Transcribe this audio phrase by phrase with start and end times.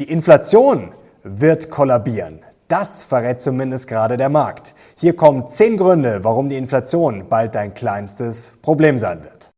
[0.00, 0.92] Die Inflation
[1.22, 2.40] wird kollabieren.
[2.66, 4.74] Das verrät zumindest gerade der Markt.
[4.96, 9.53] Hier kommen zehn Gründe, warum die Inflation bald dein kleinstes Problem sein wird.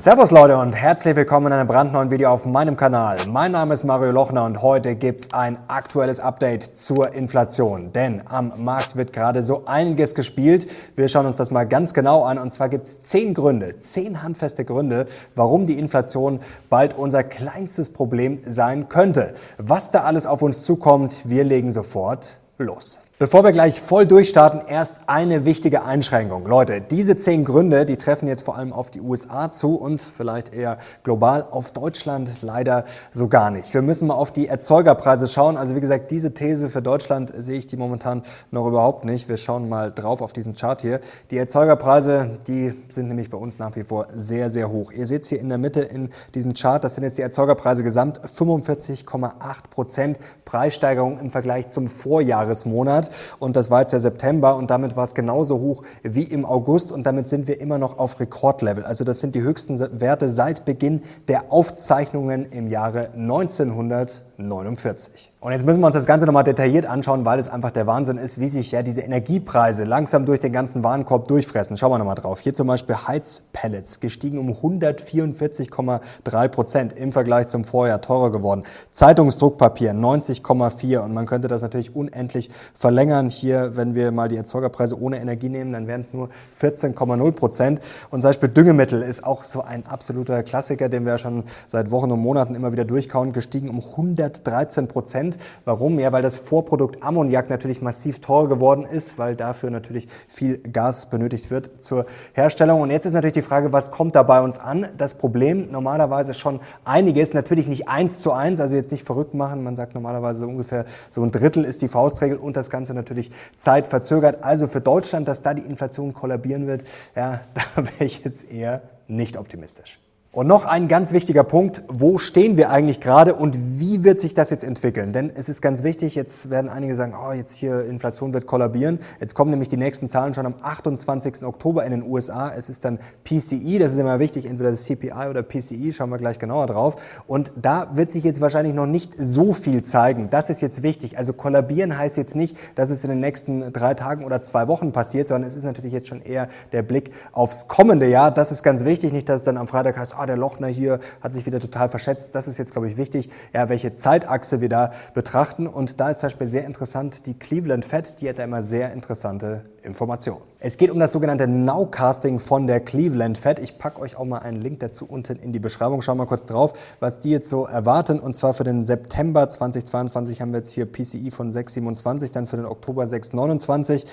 [0.00, 3.18] Servus Leute und herzlich willkommen in einem brandneuen Video auf meinem Kanal.
[3.28, 7.92] Mein Name ist Mario Lochner und heute gibt's ein aktuelles Update zur Inflation.
[7.92, 10.72] Denn am Markt wird gerade so einiges gespielt.
[10.96, 14.64] Wir schauen uns das mal ganz genau an und zwar gibt's zehn Gründe, zehn handfeste
[14.64, 19.34] Gründe, warum die Inflation bald unser kleinstes Problem sein könnte.
[19.58, 23.00] Was da alles auf uns zukommt, wir legen sofort los.
[23.20, 26.46] Bevor wir gleich voll durchstarten, erst eine wichtige Einschränkung.
[26.46, 30.54] Leute, diese zehn Gründe, die treffen jetzt vor allem auf die USA zu und vielleicht
[30.54, 33.74] eher global auf Deutschland leider so gar nicht.
[33.74, 35.58] Wir müssen mal auf die Erzeugerpreise schauen.
[35.58, 39.28] Also wie gesagt, diese These für Deutschland sehe ich die momentan noch überhaupt nicht.
[39.28, 41.00] Wir schauen mal drauf auf diesen Chart hier.
[41.30, 44.92] Die Erzeugerpreise, die sind nämlich bei uns nach wie vor sehr, sehr hoch.
[44.92, 48.18] Ihr seht hier in der Mitte in diesem Chart, das sind jetzt die Erzeugerpreise gesamt
[48.22, 49.34] 45,8
[49.68, 55.04] Prozent Preissteigerung im Vergleich zum Vorjahresmonat und das war jetzt der September und damit war
[55.04, 58.84] es genauso hoch wie im August und damit sind wir immer noch auf Rekordlevel.
[58.84, 65.29] Also das sind die höchsten Werte seit Beginn der Aufzeichnungen im Jahre 1949.
[65.42, 68.18] Und jetzt müssen wir uns das Ganze nochmal detailliert anschauen, weil es einfach der Wahnsinn
[68.18, 71.78] ist, wie sich ja diese Energiepreise langsam durch den ganzen Warenkorb durchfressen.
[71.78, 72.40] Schauen wir nochmal drauf.
[72.40, 78.64] Hier zum Beispiel Heizpellets gestiegen um 144,3 Prozent im Vergleich zum Vorjahr teurer geworden.
[78.92, 83.30] Zeitungsdruckpapier 90,4 und man könnte das natürlich unendlich verlängern.
[83.30, 86.28] Hier, wenn wir mal die Erzeugerpreise ohne Energie nehmen, dann wären es nur
[86.60, 87.80] 14,0 Prozent.
[88.10, 91.90] Und zum Beispiel Düngemittel ist auch so ein absoluter Klassiker, den wir ja schon seit
[91.90, 95.29] Wochen und Monaten immer wieder durchkauen, gestiegen um 113 Prozent.
[95.30, 95.38] Prozent.
[95.64, 95.98] Warum?
[95.98, 101.10] Ja, weil das Vorprodukt Ammoniak natürlich massiv teurer geworden ist, weil dafür natürlich viel Gas
[101.10, 102.80] benötigt wird zur Herstellung.
[102.80, 104.86] Und jetzt ist natürlich die Frage, was kommt da bei uns an?
[104.96, 109.62] Das Problem normalerweise schon einiges, natürlich nicht eins zu eins, also jetzt nicht verrückt machen.
[109.62, 113.30] Man sagt normalerweise so ungefähr so ein Drittel ist die Faustregel und das Ganze natürlich
[113.56, 114.42] zeitverzögert.
[114.42, 116.82] Also für Deutschland, dass da die Inflation kollabieren wird,
[117.14, 119.98] ja, da wäre ich jetzt eher nicht optimistisch.
[120.32, 124.32] Und noch ein ganz wichtiger Punkt, wo stehen wir eigentlich gerade und wie wird sich
[124.32, 125.12] das jetzt entwickeln?
[125.12, 129.00] Denn es ist ganz wichtig, jetzt werden einige sagen, oh, jetzt hier Inflation wird kollabieren.
[129.18, 131.42] Jetzt kommen nämlich die nächsten Zahlen schon am 28.
[131.42, 132.48] Oktober in den USA.
[132.56, 136.18] Es ist dann PCE, das ist immer wichtig, entweder das CPI oder PCE, schauen wir
[136.18, 137.22] gleich genauer drauf.
[137.26, 140.30] Und da wird sich jetzt wahrscheinlich noch nicht so viel zeigen.
[140.30, 141.18] Das ist jetzt wichtig.
[141.18, 144.92] Also kollabieren heißt jetzt nicht, dass es in den nächsten drei Tagen oder zwei Wochen
[144.92, 148.30] passiert, sondern es ist natürlich jetzt schon eher der Blick aufs kommende Jahr.
[148.30, 151.00] Das ist ganz wichtig, nicht, dass es dann am Freitag heißt, ah, der Lochner hier
[151.20, 152.34] hat sich wieder total verschätzt.
[152.34, 155.66] Das ist jetzt, glaube ich, wichtig, ja, welche Zeitachse wir da betrachten.
[155.66, 158.92] Und da ist zum Beispiel sehr interessant, die Cleveland Fed, die hat da immer sehr
[158.92, 160.42] interessante Informationen.
[160.58, 163.58] Es geht um das sogenannte Nowcasting von der Cleveland Fed.
[163.58, 166.02] Ich packe euch auch mal einen Link dazu unten in die Beschreibung.
[166.02, 168.20] Schauen wir mal kurz drauf, was die jetzt so erwarten.
[168.20, 172.56] Und zwar für den September 2022 haben wir jetzt hier PCI von 6,27, dann für
[172.56, 174.06] den Oktober 6,29.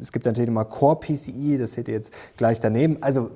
[0.00, 3.02] Es gibt natürlich immer Core PCI, das seht ihr jetzt gleich daneben.
[3.02, 3.30] Also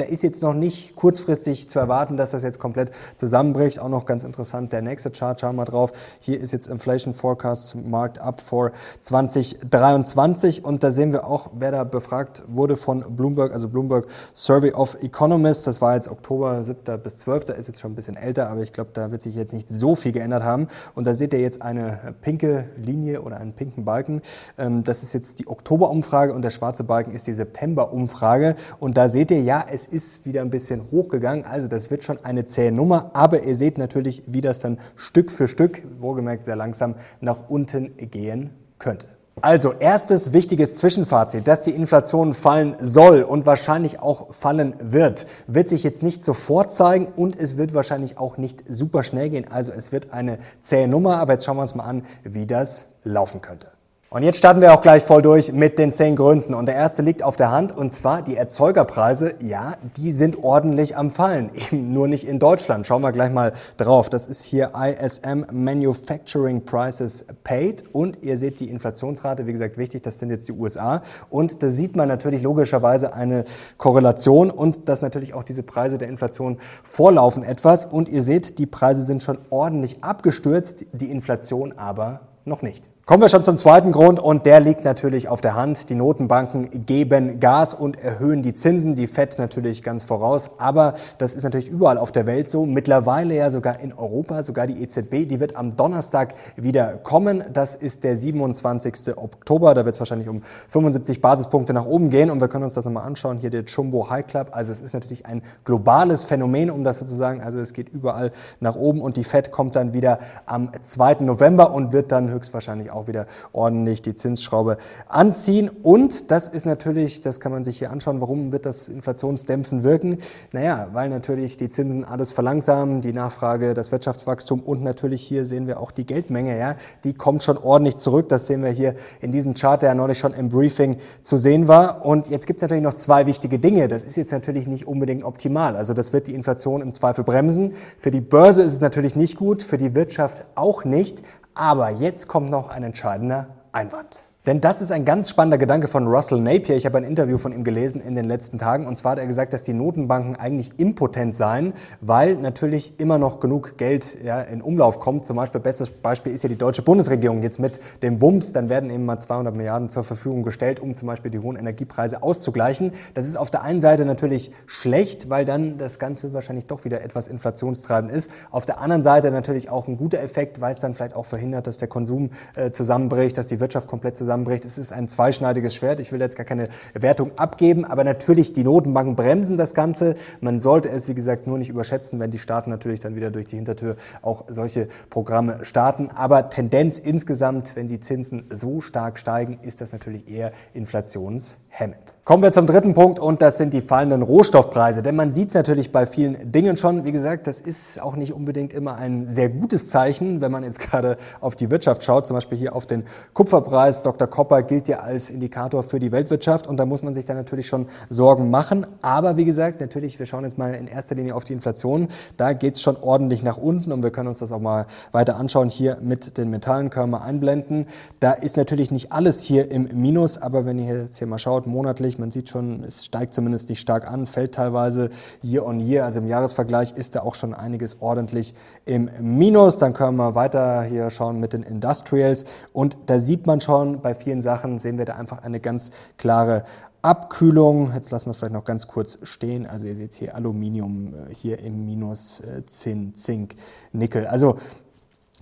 [0.00, 3.80] da ist jetzt noch nicht kurzfristig zu erwarten, dass das jetzt komplett zusammenbricht.
[3.80, 5.92] Auch noch ganz interessant, der nächste Chart, schauen wir mal drauf.
[6.20, 11.70] Hier ist jetzt Inflation Forecast Marked Up for 2023 und da sehen wir auch, wer
[11.70, 15.64] da befragt wurde von Bloomberg, also Bloomberg Survey of Economists.
[15.64, 16.78] Das war jetzt Oktober 7.
[17.02, 17.50] bis 12.
[17.50, 19.96] Ist jetzt schon ein bisschen älter, aber ich glaube, da wird sich jetzt nicht so
[19.96, 20.68] viel geändert haben.
[20.94, 24.22] Und da seht ihr jetzt eine pinke Linie oder einen pinken Balken.
[24.56, 28.54] Ähm, das ist jetzt die Oktober-Umfrage und der schwarze Balken ist die September-Umfrage.
[28.78, 31.44] Und da seht ihr, ja, es ist wieder ein bisschen hochgegangen.
[31.44, 33.10] Also das wird schon eine zähe Nummer.
[33.14, 37.96] Aber ihr seht natürlich, wie das dann Stück für Stück, wohlgemerkt sehr langsam, nach unten
[37.96, 39.06] gehen könnte.
[39.42, 45.68] Also erstes wichtiges Zwischenfazit, dass die Inflation fallen soll und wahrscheinlich auch fallen wird, wird
[45.68, 49.46] sich jetzt nicht sofort zeigen und es wird wahrscheinlich auch nicht super schnell gehen.
[49.50, 52.86] Also es wird eine zähe Nummer, aber jetzt schauen wir uns mal an, wie das
[53.02, 53.68] laufen könnte.
[54.12, 56.52] Und jetzt starten wir auch gleich voll durch mit den zehn Gründen.
[56.52, 59.36] Und der erste liegt auf der Hand und zwar die Erzeugerpreise.
[59.38, 61.52] Ja, die sind ordentlich am Fallen.
[61.70, 62.88] Eben nur nicht in Deutschland.
[62.88, 64.10] Schauen wir gleich mal drauf.
[64.10, 67.84] Das ist hier ISM Manufacturing Prices Paid.
[67.92, 69.46] Und ihr seht die Inflationsrate.
[69.46, 70.02] Wie gesagt, wichtig.
[70.02, 71.02] Das sind jetzt die USA.
[71.28, 73.44] Und da sieht man natürlich logischerweise eine
[73.78, 77.86] Korrelation und dass natürlich auch diese Preise der Inflation vorlaufen etwas.
[77.86, 80.86] Und ihr seht, die Preise sind schon ordentlich abgestürzt.
[80.90, 82.90] Die Inflation aber noch nicht.
[83.06, 85.90] Kommen wir schon zum zweiten Grund und der liegt natürlich auf der Hand.
[85.90, 90.52] Die Notenbanken geben Gas und erhöhen die Zinsen, die FED natürlich ganz voraus.
[90.58, 92.66] Aber das ist natürlich überall auf der Welt so.
[92.66, 97.42] Mittlerweile ja sogar in Europa, sogar die EZB, die wird am Donnerstag wieder kommen.
[97.52, 99.16] Das ist der 27.
[99.16, 99.74] Oktober.
[99.74, 102.30] Da wird es wahrscheinlich um 75 Basispunkte nach oben gehen.
[102.30, 103.38] Und wir können uns das nochmal anschauen.
[103.38, 104.50] Hier der Jumbo High Club.
[104.52, 107.40] Also es ist natürlich ein globales Phänomen, um das sozusagen.
[107.40, 108.30] Also es geht überall
[108.60, 111.14] nach oben und die FED kommt dann wieder am 2.
[111.24, 114.76] November und wird dann höchstwahrscheinlich auch auch wieder ordentlich die Zinsschraube
[115.08, 115.70] anziehen.
[115.82, 120.18] Und das ist natürlich, das kann man sich hier anschauen, warum wird das Inflationsdämpfen wirken?
[120.52, 125.66] Naja, weil natürlich die Zinsen alles verlangsamen, die Nachfrage, das Wirtschaftswachstum und natürlich hier sehen
[125.66, 128.28] wir auch die Geldmenge, ja, die kommt schon ordentlich zurück.
[128.28, 132.04] Das sehen wir hier in diesem Chart, der neulich schon im Briefing zu sehen war.
[132.04, 133.88] Und jetzt gibt es natürlich noch zwei wichtige Dinge.
[133.88, 135.76] Das ist jetzt natürlich nicht unbedingt optimal.
[135.76, 137.72] Also das wird die Inflation im Zweifel bremsen.
[137.98, 141.22] Für die Börse ist es natürlich nicht gut, für die Wirtschaft auch nicht.
[141.54, 144.24] Aber jetzt kommt noch ein entscheidender Einwand.
[144.46, 146.74] Denn das ist ein ganz spannender Gedanke von Russell Napier.
[146.74, 148.86] Ich habe ein Interview von ihm gelesen in den letzten Tagen.
[148.86, 153.40] Und zwar hat er gesagt, dass die Notenbanken eigentlich impotent seien, weil natürlich immer noch
[153.40, 155.26] genug Geld ja, in Umlauf kommt.
[155.26, 158.52] Zum Beispiel, bestes Beispiel ist ja die deutsche Bundesregierung jetzt mit dem WUMS.
[158.52, 162.22] Dann werden eben mal 200 Milliarden zur Verfügung gestellt, um zum Beispiel die hohen Energiepreise
[162.22, 162.92] auszugleichen.
[163.12, 167.02] Das ist auf der einen Seite natürlich schlecht, weil dann das Ganze wahrscheinlich doch wieder
[167.02, 168.30] etwas inflationstreibend ist.
[168.50, 171.66] Auf der anderen Seite natürlich auch ein guter Effekt, weil es dann vielleicht auch verhindert,
[171.66, 174.64] dass der Konsum äh, zusammenbricht, dass die Wirtschaft komplett zusammenbricht zusammenbricht.
[174.64, 176.00] Es ist ein zweischneidiges Schwert.
[176.00, 180.14] Ich will jetzt gar keine Wertung abgeben, aber natürlich die Notenbanken bremsen das Ganze.
[180.40, 183.46] Man sollte es, wie gesagt, nur nicht überschätzen, wenn die Staaten natürlich dann wieder durch
[183.46, 186.10] die Hintertür auch solche Programme starten.
[186.14, 192.14] Aber Tendenz insgesamt, wenn die Zinsen so stark steigen, ist das natürlich eher inflationshemmend.
[192.30, 195.02] Kommen wir zum dritten Punkt und das sind die fallenden Rohstoffpreise.
[195.02, 197.04] Denn man sieht es natürlich bei vielen Dingen schon.
[197.04, 200.78] Wie gesagt, das ist auch nicht unbedingt immer ein sehr gutes Zeichen, wenn man jetzt
[200.90, 202.28] gerade auf die Wirtschaft schaut.
[202.28, 203.02] Zum Beispiel hier auf den
[203.34, 204.04] Kupferpreis.
[204.04, 204.28] Dr.
[204.28, 207.66] Kopper gilt ja als Indikator für die Weltwirtschaft und da muss man sich dann natürlich
[207.66, 208.86] schon Sorgen machen.
[209.02, 212.06] Aber wie gesagt, natürlich, wir schauen jetzt mal in erster Linie auf die Inflation.
[212.36, 215.34] Da geht es schon ordentlich nach unten und wir können uns das auch mal weiter
[215.34, 215.68] anschauen.
[215.68, 217.86] Hier mit den Metallen können wir einblenden.
[218.20, 221.66] Da ist natürlich nicht alles hier im Minus, aber wenn ihr jetzt hier mal schaut,
[221.66, 225.10] monatlich, man sieht schon, es steigt zumindest nicht stark an, fällt teilweise
[225.42, 226.04] year on year.
[226.04, 229.78] Also im Jahresvergleich ist da auch schon einiges ordentlich im Minus.
[229.78, 232.44] Dann können wir weiter hier schauen mit den Industrials.
[232.72, 236.64] Und da sieht man schon, bei vielen Sachen sehen wir da einfach eine ganz klare
[237.02, 237.92] Abkühlung.
[237.94, 239.66] Jetzt lassen wir es vielleicht noch ganz kurz stehen.
[239.66, 243.54] Also ihr seht hier Aluminium äh, hier im Minus, äh, Zinn, Zink,
[243.92, 244.26] Nickel.
[244.26, 244.56] Also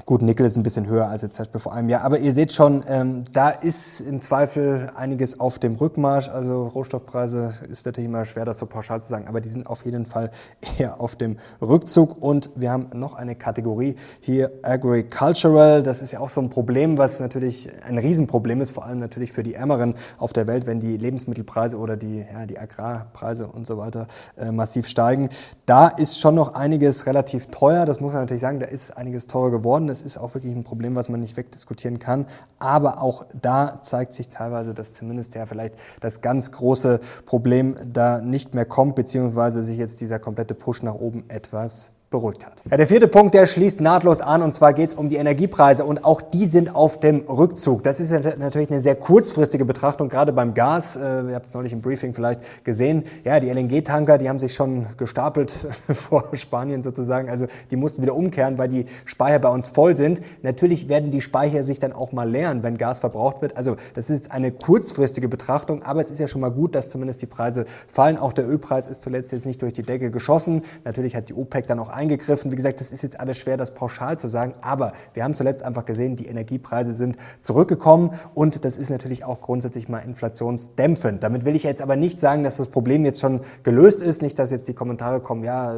[0.06, 2.02] Gut, Nickel ist ein bisschen höher als jetzt zum Beispiel vor einem Jahr.
[2.02, 6.28] Aber ihr seht schon, ähm, da ist im Zweifel einiges auf dem Rückmarsch.
[6.28, 9.28] Also Rohstoffpreise ist natürlich immer schwer, das so pauschal zu sagen.
[9.28, 10.30] Aber die sind auf jeden Fall
[10.78, 12.22] eher auf dem Rückzug.
[12.22, 15.82] Und wir haben noch eine Kategorie hier, Agricultural.
[15.82, 18.70] Das ist ja auch so ein Problem, was natürlich ein Riesenproblem ist.
[18.70, 22.46] Vor allem natürlich für die Ärmeren auf der Welt, wenn die Lebensmittelpreise oder die, ja,
[22.46, 24.06] die Agrarpreise und so weiter
[24.38, 25.28] äh, massiv steigen.
[25.66, 27.84] Da ist schon noch einiges relativ teuer.
[27.84, 28.60] Das muss man natürlich sagen.
[28.60, 29.87] Da ist einiges teurer geworden.
[29.88, 32.26] Das ist auch wirklich ein Problem, was man nicht wegdiskutieren kann.
[32.58, 38.20] Aber auch da zeigt sich teilweise, dass zumindest ja vielleicht das ganz große Problem da
[38.20, 42.54] nicht mehr kommt, beziehungsweise sich jetzt dieser komplette Push nach oben etwas beruhigt hat.
[42.70, 45.84] Ja, der vierte Punkt, der schließt nahtlos an und zwar geht es um die Energiepreise
[45.84, 47.82] und auch die sind auf dem Rückzug.
[47.82, 50.96] Das ist natürlich eine sehr kurzfristige Betrachtung, gerade beim Gas.
[50.96, 53.04] Äh, ihr habt es neulich im Briefing vielleicht gesehen.
[53.24, 55.52] Ja, die LNG-Tanker, die haben sich schon gestapelt
[55.92, 57.28] vor Spanien sozusagen.
[57.28, 60.22] Also die mussten wieder umkehren, weil die Speicher bei uns voll sind.
[60.42, 63.54] Natürlich werden die Speicher sich dann auch mal leeren, wenn Gas verbraucht wird.
[63.58, 67.20] Also das ist eine kurzfristige Betrachtung, aber es ist ja schon mal gut, dass zumindest
[67.20, 68.16] die Preise fallen.
[68.16, 70.62] Auch der Ölpreis ist zuletzt jetzt nicht durch die Decke geschossen.
[70.84, 72.50] Natürlich hat die OPEC dann auch eingegriffen.
[72.52, 75.64] Wie gesagt, das ist jetzt alles schwer, das pauschal zu sagen, aber wir haben zuletzt
[75.64, 81.22] einfach gesehen, die Energiepreise sind zurückgekommen und das ist natürlich auch grundsätzlich mal inflationsdämpfend.
[81.22, 84.38] Damit will ich jetzt aber nicht sagen, dass das Problem jetzt schon gelöst ist, nicht,
[84.38, 85.74] dass jetzt die Kommentare kommen, ja,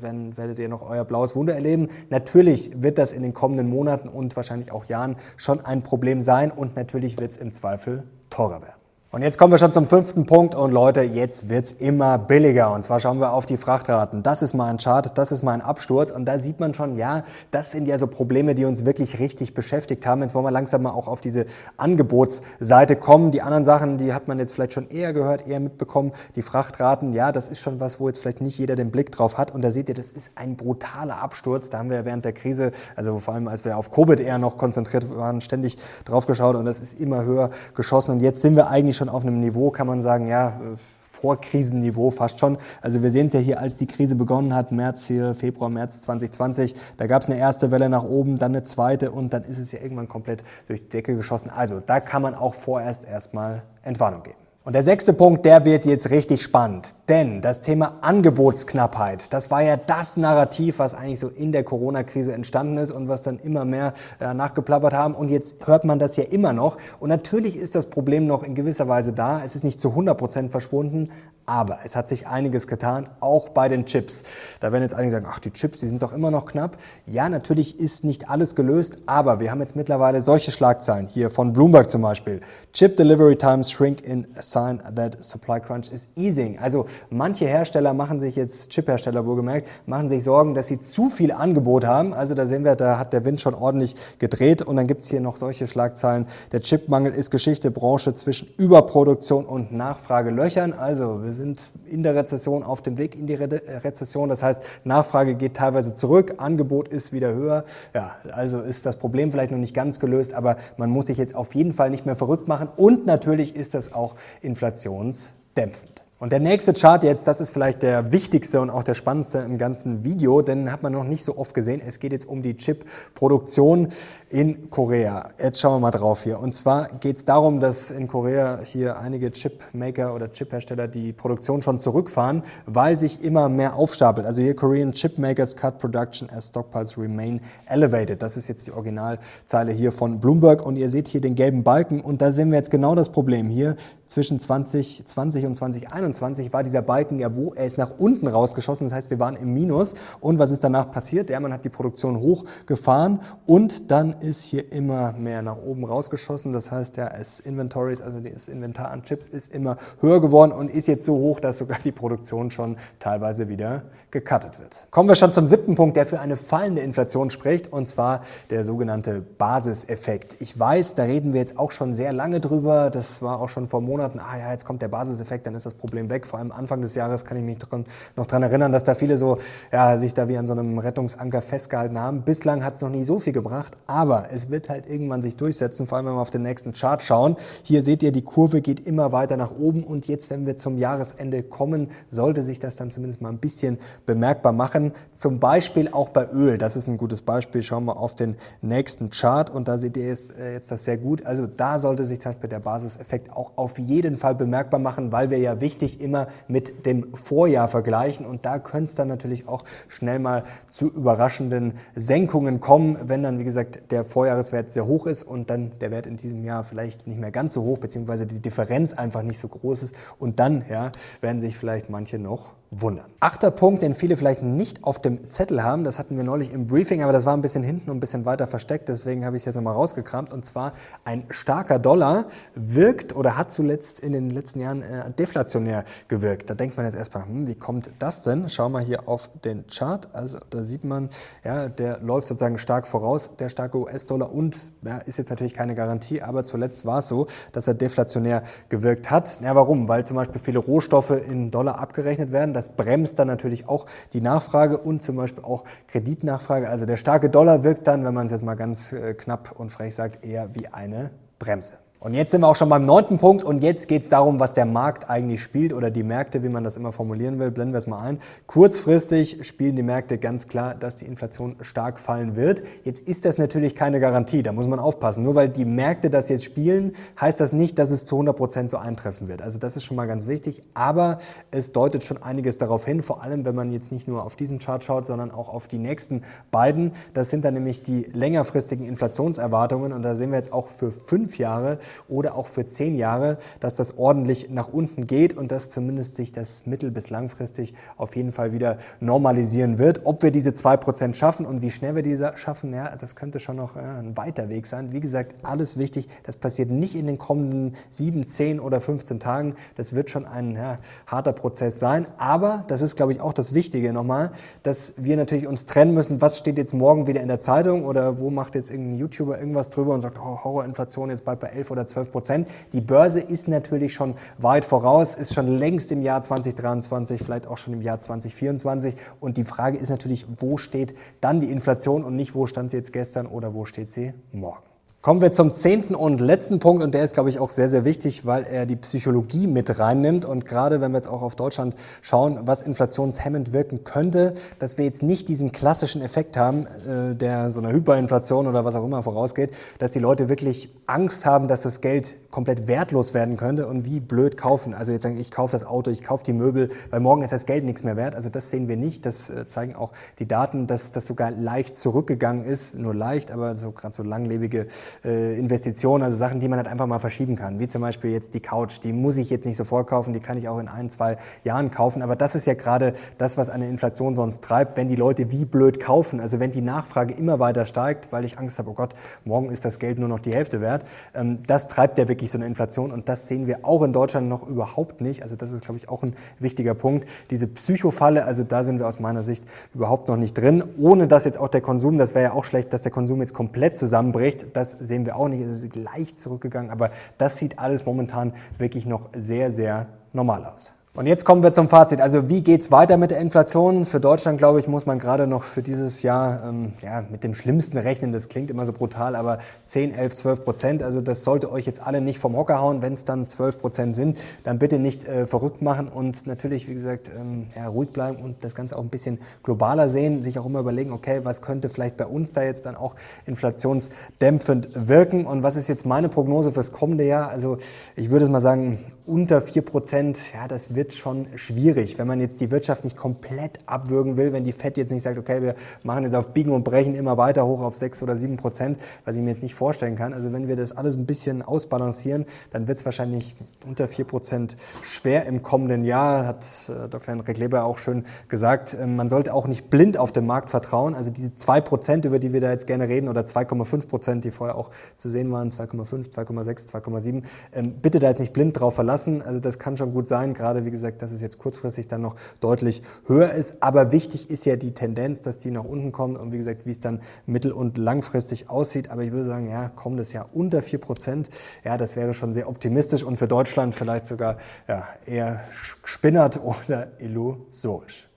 [0.00, 1.88] wenn werdet ihr noch euer blaues Wunder erleben.
[2.10, 6.50] Natürlich wird das in den kommenden Monaten und wahrscheinlich auch Jahren schon ein Problem sein
[6.50, 8.85] und natürlich wird es im Zweifel teurer werden.
[9.16, 12.70] Und jetzt kommen wir schon zum fünften Punkt und Leute, jetzt wird's immer billiger.
[12.74, 14.22] Und zwar schauen wir auf die Frachtraten.
[14.22, 16.96] Das ist mal ein Chart, das ist mal ein Absturz und da sieht man schon,
[16.96, 20.20] ja, das sind ja so Probleme, die uns wirklich richtig beschäftigt haben.
[20.20, 21.46] Jetzt wollen wir langsam mal auch auf diese
[21.78, 23.30] Angebotsseite kommen.
[23.30, 26.12] Die anderen Sachen, die hat man jetzt vielleicht schon eher gehört, eher mitbekommen.
[26.34, 29.38] Die Frachtraten, ja, das ist schon was, wo jetzt vielleicht nicht jeder den Blick drauf
[29.38, 29.50] hat.
[29.50, 31.70] Und da seht ihr, das ist ein brutaler Absturz.
[31.70, 34.58] Da haben wir während der Krise, also vor allem als wir auf Covid eher noch
[34.58, 38.16] konzentriert waren, ständig drauf geschaut und das ist immer höher geschossen.
[38.16, 40.60] Und jetzt sind wir eigentlich schon schon auf einem Niveau, kann man sagen, ja,
[41.08, 42.58] Vorkrisenniveau fast schon.
[42.82, 46.02] Also wir sehen es ja hier, als die Krise begonnen hat, März hier, Februar, März
[46.02, 49.58] 2020, da gab es eine erste Welle nach oben, dann eine zweite und dann ist
[49.58, 51.50] es ja irgendwann komplett durch die Decke geschossen.
[51.50, 54.45] Also da kann man auch vorerst erstmal Entwarnung geben.
[54.66, 59.62] Und der sechste Punkt, der wird jetzt richtig spannend, denn das Thema Angebotsknappheit, das war
[59.62, 63.64] ja das Narrativ, was eigentlich so in der Corona-Krise entstanden ist und was dann immer
[63.64, 65.14] mehr äh, nachgeplappert haben.
[65.14, 66.78] Und jetzt hört man das ja immer noch.
[66.98, 69.44] Und natürlich ist das Problem noch in gewisser Weise da.
[69.44, 71.10] Es ist nicht zu 100 Prozent verschwunden,
[71.46, 74.24] aber es hat sich einiges getan, auch bei den Chips.
[74.58, 76.76] Da werden jetzt einige sagen, ach, die Chips, die sind doch immer noch knapp.
[77.06, 81.52] Ja, natürlich ist nicht alles gelöst, aber wir haben jetzt mittlerweile solche Schlagzeilen hier von
[81.52, 82.40] Bloomberg zum Beispiel.
[82.72, 86.58] Chip Delivery Times shrink in sign that supply crunch is easing.
[86.58, 91.30] Also manche Hersteller machen sich jetzt, Chip-Hersteller wohlgemerkt, machen sich Sorgen, dass sie zu viel
[91.30, 92.14] Angebot haben.
[92.14, 94.62] Also da sehen wir, da hat der Wind schon ordentlich gedreht.
[94.62, 96.26] Und dann gibt's hier noch solche Schlagzeilen.
[96.52, 100.72] Der Chipmangel ist Geschichte, Branche zwischen Überproduktion und Nachfragelöchern.
[100.72, 103.46] Also wir sind in der Rezession auf dem Weg in die Re
[103.84, 104.28] Rezession.
[104.28, 107.64] Das heißt, Nachfrage geht teilweise zurück, Angebot ist wieder höher.
[107.94, 111.34] Ja, also ist das Problem vielleicht noch nicht ganz gelöst, aber man muss sich jetzt
[111.34, 112.68] auf jeden Fall nicht mehr verrückt machen.
[112.76, 114.14] Und natürlich ist das auch
[114.46, 115.95] inflationsdämpfend.
[116.18, 119.58] Und der nächste Chart jetzt, das ist vielleicht der wichtigste und auch der spannendste im
[119.58, 121.82] ganzen Video, denn hat man noch nicht so oft gesehen.
[121.86, 123.88] Es geht jetzt um die Chip-Produktion
[124.30, 125.28] in Korea.
[125.38, 126.40] Jetzt schauen wir mal drauf hier.
[126.40, 131.60] Und zwar geht es darum, dass in Korea hier einige Chipmaker oder Chiphersteller die Produktion
[131.60, 134.26] schon zurückfahren, weil sich immer mehr aufstapelt.
[134.26, 138.22] Also hier Korean Chipmakers cut production as stockpiles remain elevated.
[138.22, 140.64] Das ist jetzt die Originalzeile hier von Bloomberg.
[140.64, 142.00] Und ihr seht hier den gelben Balken.
[142.00, 146.05] Und da sehen wir jetzt genau das Problem hier zwischen 2020 und 2021
[146.52, 147.52] war dieser Balken ja wo?
[147.54, 149.94] Er ist nach unten rausgeschossen, das heißt, wir waren im Minus.
[150.20, 151.28] Und was ist danach passiert?
[151.28, 156.52] Der Mann hat die Produktion hochgefahren und dann ist hier immer mehr nach oben rausgeschossen.
[156.52, 160.70] Das heißt, ja, es Inventories, also das Inventar an Chips ist immer höher geworden und
[160.70, 164.86] ist jetzt so hoch, dass sogar die Produktion schon teilweise wieder gecuttet wird.
[164.90, 168.20] Kommen wir schon zum siebten Punkt, der für eine fallende Inflation spricht, und zwar
[168.50, 170.40] der sogenannte Basiseffekt.
[170.40, 172.90] Ich weiß, da reden wir jetzt auch schon sehr lange drüber.
[172.90, 175.74] Das war auch schon vor Monaten, ah ja, jetzt kommt der Basiseffekt, dann ist das
[175.74, 176.26] Problem weg.
[176.26, 177.84] Vor allem Anfang des Jahres kann ich mich dran,
[178.16, 179.38] noch dran erinnern, dass da viele so,
[179.72, 182.22] ja, sich da wie an so einem Rettungsanker festgehalten haben.
[182.22, 185.86] Bislang hat es noch nie so viel gebracht, aber es wird halt irgendwann sich durchsetzen,
[185.86, 187.36] vor allem wenn wir auf den nächsten Chart schauen.
[187.62, 190.78] Hier seht ihr, die Kurve geht immer weiter nach oben und jetzt, wenn wir zum
[190.78, 194.92] Jahresende kommen, sollte sich das dann zumindest mal ein bisschen bemerkbar machen.
[195.12, 196.58] Zum Beispiel auch bei Öl.
[196.58, 197.62] Das ist ein gutes Beispiel.
[197.62, 201.24] Schauen wir auf den nächsten Chart und da seht ihr äh, jetzt das sehr gut.
[201.24, 205.30] Also da sollte sich zum Beispiel der Basiseffekt auch auf jeden Fall bemerkbar machen, weil
[205.30, 208.26] wir ja wichtig immer mit dem Vorjahr vergleichen.
[208.26, 213.38] Und da könnte es dann natürlich auch schnell mal zu überraschenden Senkungen kommen, wenn dann,
[213.38, 217.06] wie gesagt, der Vorjahreswert sehr hoch ist und dann der Wert in diesem Jahr vielleicht
[217.06, 219.94] nicht mehr ganz so hoch, beziehungsweise die Differenz einfach nicht so groß ist.
[220.18, 223.06] Und dann ja, werden sich vielleicht manche noch wundern.
[223.20, 226.66] Achter Punkt, den viele vielleicht nicht auf dem Zettel haben, das hatten wir neulich im
[226.66, 229.42] Briefing, aber das war ein bisschen hinten und ein bisschen weiter versteckt, deswegen habe ich
[229.42, 230.32] es jetzt nochmal rausgekramt.
[230.32, 230.72] Und zwar
[231.04, 236.50] ein starker Dollar wirkt oder hat zuletzt in den letzten Jahren äh, deflationär gewirkt.
[236.50, 238.48] Da denkt man jetzt erstmal, hm, wie kommt das denn?
[238.48, 240.08] Schauen wir hier auf den Chart.
[240.12, 241.10] Also da sieht man,
[241.44, 245.74] ja, der läuft sozusagen stark voraus, der starke US-Dollar und ja, ist jetzt natürlich keine
[245.74, 249.38] Garantie, aber zuletzt war es so, dass er deflationär gewirkt hat.
[249.42, 249.88] Ja, warum?
[249.88, 252.54] Weil zum Beispiel viele Rohstoffe in Dollar abgerechnet werden.
[252.56, 256.68] Das bremst dann natürlich auch die Nachfrage und zum Beispiel auch Kreditnachfrage.
[256.68, 259.70] Also der starke Dollar wirkt dann, wenn man es jetzt mal ganz äh, knapp und
[259.70, 261.74] frech sagt, eher wie eine Bremse.
[262.06, 264.52] Und jetzt sind wir auch schon beim neunten Punkt und jetzt geht es darum, was
[264.52, 267.50] der Markt eigentlich spielt oder die Märkte, wie man das immer formulieren will.
[267.50, 268.20] Blenden wir es mal ein.
[268.46, 272.62] Kurzfristig spielen die Märkte ganz klar, dass die Inflation stark fallen wird.
[272.84, 275.24] Jetzt ist das natürlich keine Garantie, da muss man aufpassen.
[275.24, 278.70] Nur weil die Märkte das jetzt spielen, heißt das nicht, dass es zu 100 Prozent
[278.70, 279.42] so eintreffen wird.
[279.42, 281.18] Also das ist schon mal ganz wichtig, aber
[281.50, 284.60] es deutet schon einiges darauf hin, vor allem wenn man jetzt nicht nur auf diesen
[284.60, 286.22] Chart schaut, sondern auch auf die nächsten
[286.52, 286.92] beiden.
[287.14, 291.38] Das sind dann nämlich die längerfristigen Inflationserwartungen und da sehen wir jetzt auch für fünf
[291.38, 296.16] Jahre oder auch für zehn Jahre, dass das ordentlich nach unten geht und dass zumindest
[296.16, 300.02] sich das mittel- bis langfristig auf jeden Fall wieder normalisieren wird.
[300.04, 303.38] Ob wir diese zwei Prozent schaffen und wie schnell wir diese schaffen, ja, das könnte
[303.38, 304.92] schon noch ja, ein weiter Weg sein.
[304.92, 306.08] Wie gesagt, alles wichtig.
[306.24, 309.54] Das passiert nicht in den kommenden sieben, zehn oder 15 Tagen.
[309.76, 312.06] Das wird schon ein ja, harter Prozess sein.
[312.18, 316.20] Aber das ist, glaube ich, auch das Wichtige nochmal, dass wir natürlich uns trennen müssen,
[316.20, 319.70] was steht jetzt morgen wieder in der Zeitung oder wo macht jetzt irgendein YouTuber irgendwas
[319.70, 322.48] drüber und sagt, oh, Horrorinflation jetzt bald bei 11 oder 12 Prozent.
[322.72, 327.58] Die Börse ist natürlich schon weit voraus, ist schon längst im Jahr 2023, vielleicht auch
[327.58, 328.94] schon im Jahr 2024.
[329.20, 332.76] Und die Frage ist natürlich, wo steht dann die Inflation und nicht, wo stand sie
[332.76, 334.75] jetzt gestern oder wo steht sie morgen.
[335.06, 337.84] Kommen wir zum zehnten und letzten Punkt und der ist, glaube ich, auch sehr, sehr
[337.84, 341.76] wichtig, weil er die Psychologie mit reinnimmt und gerade wenn wir jetzt auch auf Deutschland
[342.02, 347.52] schauen, was inflationshemmend wirken könnte, dass wir jetzt nicht diesen klassischen Effekt haben, äh, der
[347.52, 351.62] so einer Hyperinflation oder was auch immer vorausgeht, dass die Leute wirklich Angst haben, dass
[351.62, 354.74] das Geld komplett wertlos werden könnte und wie blöd kaufen.
[354.74, 357.46] Also jetzt sagen, ich kaufe das Auto, ich kaufe die Möbel, weil morgen ist das
[357.46, 358.16] Geld nichts mehr wert.
[358.16, 359.06] Also das sehen wir nicht.
[359.06, 363.56] Das äh, zeigen auch die Daten, dass das sogar leicht zurückgegangen ist, nur leicht, aber
[363.56, 364.66] so gerade so langlebige
[365.04, 367.58] äh, Investitionen, also Sachen, die man halt einfach mal verschieben kann.
[367.58, 370.38] Wie zum Beispiel jetzt die Couch, die muss ich jetzt nicht sofort kaufen, die kann
[370.38, 372.02] ich auch in ein, zwei Jahren kaufen.
[372.02, 375.44] Aber das ist ja gerade das, was eine Inflation sonst treibt, wenn die Leute wie
[375.44, 376.20] blöd kaufen.
[376.20, 379.64] Also wenn die Nachfrage immer weiter steigt, weil ich Angst habe, oh Gott, morgen ist
[379.64, 380.84] das Geld nur noch die Hälfte wert.
[381.14, 384.28] Ähm, das treibt ja wirklich so eine Inflation und das sehen wir auch in Deutschland
[384.28, 385.22] noch überhaupt nicht.
[385.22, 387.08] Also das ist, glaube ich, auch ein wichtiger Punkt.
[387.30, 391.24] Diese Psychofalle, also da sind wir aus meiner Sicht überhaupt noch nicht drin, ohne dass
[391.24, 394.46] jetzt auch der Konsum, das wäre ja auch schlecht, dass der Konsum jetzt komplett zusammenbricht.
[394.54, 395.40] Das sehen wir auch nicht.
[395.40, 400.75] Es ist leicht zurückgegangen, aber das sieht alles momentan wirklich noch sehr, sehr normal aus.
[400.96, 402.00] Und jetzt kommen wir zum Fazit.
[402.00, 403.84] Also wie geht's weiter mit der Inflation?
[403.84, 407.34] Für Deutschland, glaube ich, muss man gerade noch für dieses Jahr ähm, ja, mit dem
[407.34, 408.12] Schlimmsten rechnen.
[408.12, 410.82] Das klingt immer so brutal, aber 10, 11, 12 Prozent.
[410.82, 412.80] Also das sollte euch jetzt alle nicht vom Hocker hauen.
[412.80, 416.72] Wenn es dann 12 Prozent sind, dann bitte nicht äh, verrückt machen und natürlich, wie
[416.72, 420.22] gesagt, ähm, ja, ruhig bleiben und das Ganze auch ein bisschen globaler sehen.
[420.22, 422.94] Sich auch immer überlegen, okay, was könnte vielleicht bei uns da jetzt dann auch
[423.26, 425.26] inflationsdämpfend wirken?
[425.26, 427.28] Und was ist jetzt meine Prognose fürs kommende Jahr?
[427.28, 427.58] Also
[427.96, 432.20] ich würde es mal sagen, unter 4 Prozent, ja, das wird schon schwierig, wenn man
[432.20, 435.54] jetzt die Wirtschaft nicht komplett abwürgen will, wenn die FED jetzt nicht sagt, okay, wir
[435.82, 439.16] machen jetzt auf Biegen und Brechen immer weiter hoch auf 6 oder 7 Prozent, was
[439.16, 440.12] ich mir jetzt nicht vorstellen kann.
[440.12, 444.56] Also wenn wir das alles ein bisschen ausbalancieren, dann wird es wahrscheinlich unter 4 Prozent
[444.82, 447.14] schwer im kommenden Jahr, hat äh, Dr.
[447.14, 448.74] Henrik Leber auch schön gesagt.
[448.74, 450.94] Äh, man sollte auch nicht blind auf den Markt vertrauen.
[450.94, 454.30] Also diese 2 Prozent, über die wir da jetzt gerne reden, oder 2,5 Prozent, die
[454.30, 458.96] vorher auch zu sehen waren, 2,5, 2,6, 2,7, bitte da jetzt nicht blind drauf verlassen
[458.96, 459.22] lassen.
[459.22, 462.16] Also das kann schon gut sein, gerade wie gesagt, dass es jetzt kurzfristig dann noch
[462.40, 463.62] deutlich höher ist.
[463.62, 466.70] Aber wichtig ist ja die Tendenz, dass die nach unten kommt und wie gesagt, wie
[466.70, 468.90] es dann mittel- und langfristig aussieht.
[468.90, 471.28] Aber ich würde sagen, ja, kommendes Jahr unter vier Prozent.
[471.64, 474.36] Ja, das wäre schon sehr optimistisch und für Deutschland vielleicht sogar
[474.68, 478.08] ja, eher spinnert oder illusorisch.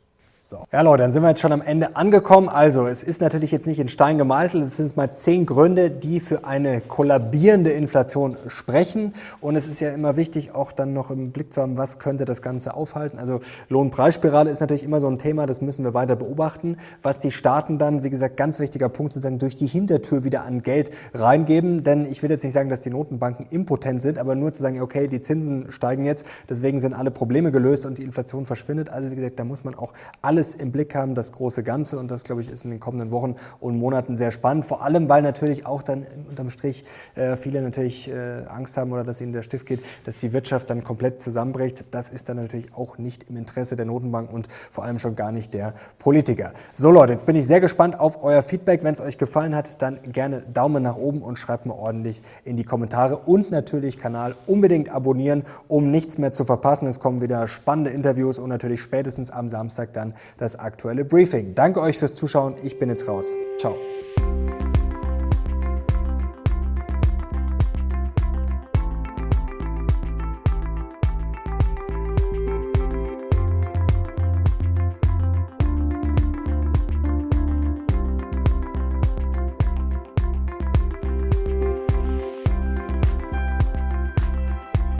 [0.50, 0.66] So.
[0.72, 2.50] Ja Leute, dann sind wir jetzt schon am Ende angekommen.
[2.50, 4.66] Also es ist natürlich jetzt nicht in Stein gemeißelt.
[4.66, 9.14] Es sind mal zehn Gründe, die für eine kollabierende Inflation sprechen.
[9.42, 12.26] Und es ist ja immer wichtig, auch dann noch im Blick zu haben, was könnte
[12.26, 13.20] das Ganze aufhalten.
[13.20, 16.78] Also Lohnpreisspirale ist natürlich immer so ein Thema, das müssen wir weiter beobachten.
[17.04, 20.64] Was die Staaten dann, wie gesagt, ganz wichtiger Punkt sozusagen durch die Hintertür wieder an
[20.64, 21.84] Geld reingeben.
[21.84, 24.82] Denn ich will jetzt nicht sagen, dass die Notenbanken impotent sind, aber nur zu sagen,
[24.82, 28.90] okay, die Zinsen steigen jetzt, deswegen sind alle Probleme gelöst und die Inflation verschwindet.
[28.90, 32.00] Also wie gesagt, da muss man auch alle alles im Blick haben, das große Ganze.
[32.00, 34.66] Und das, glaube ich, ist in den kommenden Wochen und Monaten sehr spannend.
[34.66, 39.04] Vor allem, weil natürlich auch dann unterm Strich äh, viele natürlich äh, Angst haben oder
[39.04, 41.84] dass ihnen der Stift geht, dass die Wirtschaft dann komplett zusammenbricht.
[41.92, 45.34] Das ist dann natürlich auch nicht im Interesse der Notenbank und vor allem schon gar
[45.34, 46.54] nicht der Politiker.
[46.72, 48.82] So Leute, jetzt bin ich sehr gespannt auf euer Feedback.
[48.86, 52.56] Wenn es euch gefallen hat, dann gerne Daumen nach oben und schreibt mir ordentlich in
[52.56, 56.88] die Kommentare und natürlich Kanal unbedingt abonnieren, um nichts mehr zu verpassen.
[56.88, 61.56] Es kommen wieder spannende Interviews und natürlich spätestens am Samstag dann das aktuelle Briefing.
[61.56, 62.56] Danke euch fürs Zuschauen.
[62.64, 63.34] Ich bin jetzt raus.
[63.58, 63.76] Ciao.